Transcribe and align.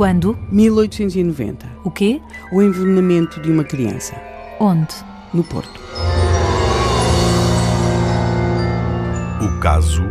Quando? 0.00 0.34
1890. 0.50 1.66
O 1.84 1.90
quê? 1.90 2.22
O 2.50 2.62
envenenamento 2.62 3.38
de 3.38 3.52
uma 3.52 3.62
criança. 3.62 4.14
Onde? 4.58 4.94
No 5.34 5.44
Porto. 5.44 5.78
O 9.42 9.60
caso 9.60 10.02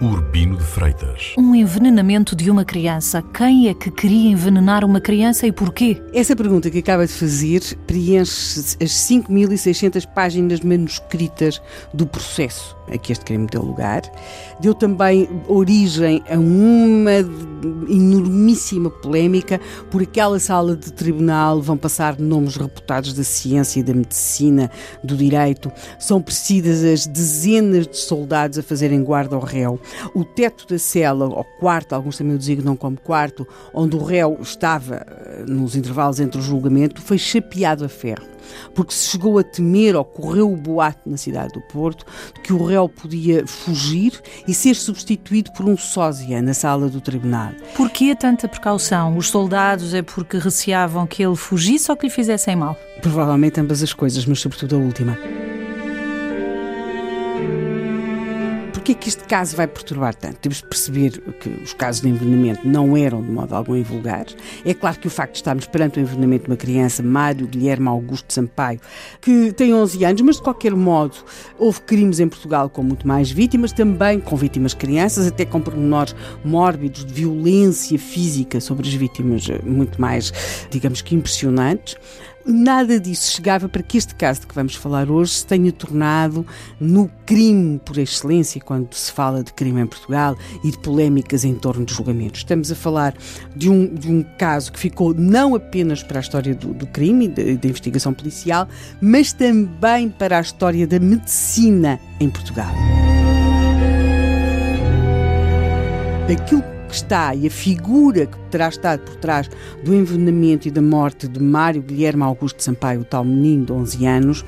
Urbino 0.00 0.56
de 0.56 0.62
Freitas. 0.62 1.34
Um 1.36 1.54
envenenamento 1.54 2.36
de 2.36 2.50
uma 2.50 2.64
criança. 2.64 3.20
Quem 3.34 3.68
é 3.68 3.74
que 3.74 3.90
queria 3.90 4.30
envenenar 4.30 4.84
uma 4.84 5.00
criança 5.00 5.46
e 5.46 5.50
porquê? 5.50 6.00
Essa 6.14 6.36
pergunta 6.36 6.70
que 6.70 6.78
acaba 6.78 7.04
de 7.04 7.12
fazer 7.12 7.60
preenche 7.86 8.76
as 8.80 8.90
5.600 8.90 10.06
páginas 10.06 10.60
manuscritas 10.60 11.60
do 11.92 12.06
processo 12.06 12.78
a 12.92 12.98
que 12.98 13.12
este 13.12 13.24
crime 13.24 13.46
deu 13.50 13.62
lugar. 13.62 14.02
Deu 14.60 14.74
também 14.74 15.28
origem 15.46 16.22
a 16.28 16.38
uma 16.38 17.12
enormíssima 17.88 18.90
polémica. 18.90 19.60
Por 19.90 20.02
aquela 20.02 20.38
sala 20.38 20.76
de 20.76 20.92
tribunal 20.92 21.60
vão 21.60 21.76
passar 21.76 22.18
nomes 22.18 22.56
reputados 22.56 23.12
da 23.12 23.24
ciência 23.24 23.80
e 23.80 23.82
da 23.82 23.94
medicina, 23.94 24.70
do 25.02 25.16
direito. 25.16 25.70
São 25.98 26.20
precisas 26.20 27.06
dezenas 27.06 27.86
de 27.86 27.96
soldados 27.96 28.58
a 28.58 28.62
fazerem 28.62 29.02
guarda 29.02 29.36
ao 29.36 29.42
réu. 29.42 29.80
O 30.14 30.24
teto 30.24 30.66
da 30.66 30.78
cela, 30.78 31.26
ou 31.26 31.44
quarto, 31.58 31.94
alguns 31.94 32.16
também 32.16 32.34
o 32.34 32.38
designam 32.38 32.76
como 32.76 32.98
quarto, 32.98 33.46
onde 33.72 33.96
o 33.96 34.02
réu 34.02 34.38
estava 34.40 35.06
eh, 35.06 35.44
nos 35.46 35.76
intervalos 35.76 36.20
entre 36.20 36.40
o 36.40 36.42
julgamento, 36.42 37.00
foi 37.00 37.18
chapeado 37.18 37.84
a 37.84 37.88
ferro 37.88 38.38
porque 38.74 38.92
se 38.92 39.10
chegou 39.10 39.38
a 39.38 39.42
temer, 39.42 39.96
ou 39.96 40.04
correu 40.04 40.52
o 40.52 40.56
boato 40.56 41.08
na 41.08 41.16
cidade 41.16 41.52
do 41.52 41.60
Porto, 41.60 42.04
de 42.34 42.40
que 42.40 42.52
o 42.52 42.64
réu 42.64 42.88
podia 42.88 43.46
fugir 43.46 44.20
e 44.46 44.54
ser 44.54 44.74
substituído 44.74 45.52
por 45.52 45.66
um 45.66 45.76
sósia 45.76 46.40
na 46.42 46.54
sala 46.54 46.88
do 46.88 47.00
tribunal. 47.00 47.52
Porquê 47.76 48.14
tanta 48.14 48.48
precaução? 48.48 49.16
Os 49.16 49.28
soldados 49.28 49.94
é 49.94 50.02
porque 50.02 50.38
receavam 50.38 51.06
que 51.06 51.22
ele 51.22 51.36
fugisse 51.36 51.90
ou 51.90 51.96
que 51.96 52.06
lhe 52.06 52.12
fizessem 52.12 52.56
mal? 52.56 52.76
Provavelmente 53.02 53.60
ambas 53.60 53.82
as 53.82 53.92
coisas, 53.92 54.24
mas 54.26 54.40
sobretudo 54.40 54.76
a 54.76 54.78
última. 54.78 55.37
Porquê 58.88 59.00
é 59.00 59.02
que 59.02 59.08
este 59.10 59.24
caso 59.24 59.54
vai 59.54 59.66
perturbar 59.66 60.14
tanto? 60.14 60.36
Temos 60.36 60.62
de 60.62 60.66
perceber 60.66 61.10
que 61.40 61.50
os 61.62 61.74
casos 61.74 62.00
de 62.00 62.08
envenenamento 62.08 62.66
não 62.66 62.96
eram 62.96 63.20
de 63.20 63.30
modo 63.30 63.54
algum 63.54 63.76
invulgares. 63.76 64.34
É 64.64 64.72
claro 64.72 64.98
que 64.98 65.06
o 65.06 65.10
facto 65.10 65.32
de 65.32 65.40
estarmos 65.40 65.66
perante 65.66 65.98
o 65.98 66.00
envenenamento 66.00 66.44
de 66.44 66.50
uma 66.52 66.56
criança, 66.56 67.02
Mário 67.02 67.46
Guilherme 67.46 67.86
Augusto 67.86 68.32
Sampaio, 68.32 68.80
que 69.20 69.52
tem 69.52 69.74
11 69.74 70.02
anos, 70.06 70.22
mas 70.22 70.36
de 70.36 70.42
qualquer 70.42 70.74
modo 70.74 71.16
houve 71.58 71.82
crimes 71.82 72.18
em 72.18 72.26
Portugal 72.30 72.70
com 72.70 72.82
muito 72.82 73.06
mais 73.06 73.30
vítimas, 73.30 73.72
também 73.72 74.20
com 74.20 74.34
vítimas 74.38 74.72
crianças, 74.72 75.26
até 75.26 75.44
com 75.44 75.60
pormenores 75.60 76.16
mórbidos 76.42 77.04
de 77.04 77.12
violência 77.12 77.98
física 77.98 78.58
sobre 78.58 78.88
as 78.88 78.94
vítimas 78.94 79.50
eh, 79.50 79.60
muito 79.66 80.00
mais, 80.00 80.32
digamos 80.70 81.02
que 81.02 81.14
impressionantes 81.14 81.94
nada 82.46 82.98
disso 82.98 83.32
chegava 83.32 83.68
para 83.68 83.82
que 83.82 83.98
este 83.98 84.14
caso 84.14 84.40
de 84.40 84.46
que 84.46 84.54
vamos 84.54 84.74
falar 84.74 85.10
hoje 85.10 85.32
se 85.32 85.46
tenha 85.46 85.70
tornado 85.72 86.46
no 86.80 87.10
crime 87.26 87.78
por 87.84 87.98
excelência, 87.98 88.60
quando 88.60 88.92
se 88.94 89.12
fala 89.12 89.42
de 89.42 89.52
crime 89.52 89.80
em 89.80 89.86
Portugal 89.86 90.36
e 90.64 90.70
de 90.70 90.78
polémicas 90.78 91.44
em 91.44 91.54
torno 91.54 91.84
dos 91.84 91.94
julgamentos. 91.94 92.40
Estamos 92.40 92.72
a 92.72 92.74
falar 92.74 93.14
de 93.54 93.68
um, 93.68 93.86
de 93.94 94.10
um 94.10 94.22
caso 94.38 94.72
que 94.72 94.78
ficou 94.78 95.14
não 95.14 95.54
apenas 95.54 96.02
para 96.02 96.18
a 96.18 96.22
história 96.22 96.54
do, 96.54 96.72
do 96.72 96.86
crime 96.86 97.26
e 97.36 97.56
da 97.56 97.68
investigação 97.68 98.12
policial, 98.12 98.68
mas 99.00 99.32
também 99.32 100.08
para 100.08 100.38
a 100.38 100.40
história 100.40 100.86
da 100.86 100.98
medicina 100.98 102.00
em 102.20 102.30
Portugal. 102.30 102.72
Aquilo 106.30 106.77
que 106.88 106.94
está 106.94 107.34
e 107.34 107.46
a 107.46 107.50
figura 107.50 108.26
que 108.26 108.38
terá 108.50 108.68
estado 108.68 109.02
por 109.02 109.16
trás 109.16 109.48
do 109.84 109.94
envenenamento 109.94 110.66
e 110.66 110.70
da 110.70 110.82
morte 110.82 111.28
de 111.28 111.40
Mário 111.40 111.82
Guilherme 111.82 112.22
Augusto 112.22 112.62
Sampaio, 112.62 113.02
o 113.02 113.04
tal 113.04 113.24
menino 113.24 113.66
de 113.66 113.72
11 113.72 114.06
anos, 114.06 114.44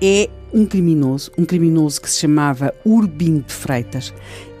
é 0.00 0.28
um 0.52 0.64
criminoso, 0.64 1.30
um 1.36 1.44
criminoso 1.44 2.00
que 2.00 2.10
se 2.10 2.20
chamava 2.20 2.72
Urbino 2.84 3.42
de 3.42 3.52
Freitas. 3.52 4.12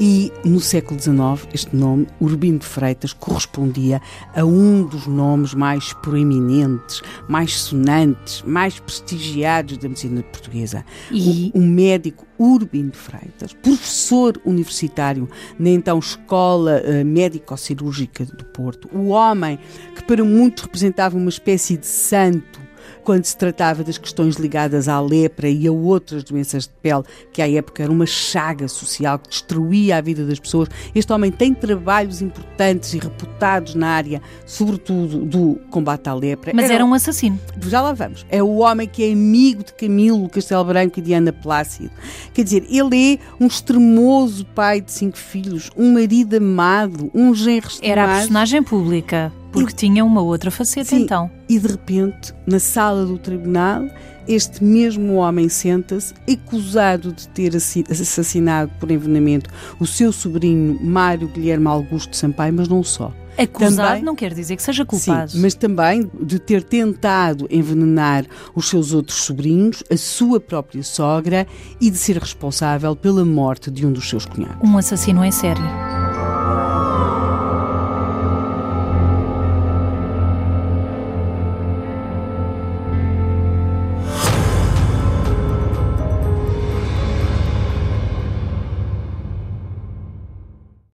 E 0.00 0.32
no 0.44 0.58
século 0.58 0.98
XIX, 0.98 1.48
este 1.54 1.76
nome, 1.76 2.08
Urbino 2.20 2.58
de 2.58 2.66
Freitas, 2.66 3.12
correspondia 3.12 4.00
a 4.34 4.44
um 4.44 4.84
dos 4.84 5.06
nomes 5.06 5.54
mais 5.54 5.92
proeminentes, 5.92 7.02
mais 7.28 7.56
sonantes, 7.56 8.42
mais 8.44 8.80
prestigiados 8.80 9.76
da 9.76 9.88
medicina 9.88 10.22
portuguesa. 10.24 10.84
E... 11.10 11.52
O, 11.54 11.58
o 11.58 11.62
médico 11.62 12.26
Urbino 12.36 12.90
de 12.90 12.98
Freitas, 12.98 13.52
professor 13.52 14.40
universitário 14.44 15.28
na 15.56 15.68
então 15.68 16.00
Escola 16.00 16.82
uh, 16.82 17.04
Médico-Cirúrgica 17.04 18.24
do 18.24 18.44
Porto, 18.46 18.88
o 18.92 19.08
homem 19.08 19.56
que 19.94 20.02
para 20.02 20.24
muitos 20.24 20.64
representava 20.64 21.16
uma 21.16 21.28
espécie 21.28 21.76
de 21.76 21.86
santo 21.86 22.61
quando 23.04 23.24
se 23.24 23.36
tratava 23.36 23.82
das 23.82 23.98
questões 23.98 24.36
ligadas 24.36 24.88
à 24.88 25.00
lepra 25.00 25.48
e 25.48 25.66
a 25.66 25.72
outras 25.72 26.24
doenças 26.24 26.64
de 26.64 26.72
pele, 26.80 27.02
que 27.32 27.42
à 27.42 27.50
época 27.50 27.82
era 27.82 27.92
uma 27.92 28.06
chaga 28.06 28.68
social 28.68 29.18
que 29.18 29.28
destruía 29.28 29.96
a 29.96 30.00
vida 30.00 30.24
das 30.24 30.38
pessoas. 30.38 30.68
Este 30.94 31.12
homem 31.12 31.30
tem 31.30 31.54
trabalhos 31.54 32.22
importantes 32.22 32.94
e 32.94 32.98
reputados 32.98 33.74
na 33.74 33.88
área, 33.88 34.22
sobretudo 34.46 35.24
do 35.24 35.58
combate 35.70 36.08
à 36.08 36.14
lepra. 36.14 36.52
Mas 36.54 36.66
era, 36.66 36.74
era 36.74 36.84
um 36.84 36.94
assassino. 36.94 37.38
Já 37.60 37.80
lá 37.80 37.92
vamos. 37.92 38.26
É 38.28 38.42
o 38.42 38.58
homem 38.58 38.86
que 38.86 39.04
é 39.04 39.12
amigo 39.12 39.64
de 39.64 39.72
Camilo 39.74 40.28
Castelo 40.28 40.64
Branco 40.64 40.98
e 40.98 41.02
de 41.02 41.12
Ana 41.12 41.32
Plácido. 41.32 41.90
Quer 42.32 42.44
dizer, 42.44 42.66
ele 42.68 43.14
é 43.14 43.18
um 43.42 43.46
extremoso 43.46 44.44
pai 44.46 44.80
de 44.80 44.92
cinco 44.92 45.16
filhos, 45.16 45.70
um 45.76 45.92
marido 45.92 46.36
amado, 46.36 47.10
um 47.14 47.34
genro 47.34 47.68
estimado. 47.68 47.92
Era 47.92 48.04
a 48.04 48.16
personagem 48.18 48.62
pública. 48.62 49.32
Porque 49.52 49.74
tinha 49.74 50.04
uma 50.04 50.22
outra 50.22 50.50
faceta 50.50 50.90
sim, 50.90 51.02
então. 51.02 51.30
E 51.48 51.58
de 51.58 51.68
repente, 51.68 52.34
na 52.46 52.58
sala 52.58 53.04
do 53.04 53.18
tribunal, 53.18 53.84
este 54.26 54.62
mesmo 54.62 55.14
homem 55.14 55.48
senta-se, 55.48 56.14
acusado 56.30 57.12
de 57.12 57.28
ter 57.28 57.54
assassinado 57.54 58.70
por 58.78 58.90
envenenamento 58.90 59.50
o 59.78 59.86
seu 59.86 60.12
sobrinho 60.12 60.78
Mário 60.82 61.28
Guilherme 61.28 61.66
Augusto 61.66 62.16
Sampaio, 62.16 62.54
mas 62.54 62.68
não 62.68 62.82
só. 62.82 63.12
Acusado 63.36 63.88
também, 63.88 64.02
não 64.02 64.14
quer 64.14 64.34
dizer 64.34 64.56
que 64.56 64.62
seja 64.62 64.84
culpado. 64.84 65.30
Sim, 65.30 65.40
mas 65.40 65.54
também 65.54 66.10
de 66.20 66.38
ter 66.38 66.62
tentado 66.62 67.46
envenenar 67.50 68.26
os 68.54 68.68
seus 68.68 68.92
outros 68.92 69.24
sobrinhos, 69.24 69.82
a 69.90 69.96
sua 69.96 70.38
própria 70.38 70.82
sogra 70.82 71.46
e 71.80 71.90
de 71.90 71.96
ser 71.96 72.18
responsável 72.18 72.94
pela 72.94 73.24
morte 73.24 73.70
de 73.70 73.86
um 73.86 73.92
dos 73.92 74.08
seus 74.08 74.26
cunhados. 74.26 74.58
Um 74.62 74.76
assassino 74.76 75.24
em 75.24 75.30
série. 75.32 75.91